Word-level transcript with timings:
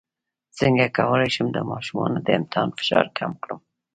څنګه 0.59 0.85
کولی 0.97 1.29
شم 1.35 1.47
د 1.53 1.57
ماشومانو 1.71 2.17
د 2.25 2.27
امتحان 2.39 2.69
فشار 2.77 3.05
کم 3.17 3.31
کړم 3.43 3.59